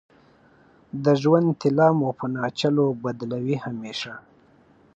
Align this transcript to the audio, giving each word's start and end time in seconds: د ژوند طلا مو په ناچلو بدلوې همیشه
د 1.03 1.05
ژوند 1.21 1.47
طلا 1.61 1.87
مو 1.97 2.09
په 2.19 2.25
ناچلو 2.35 2.85
بدلوې 3.03 3.55
همیشه 3.65 4.13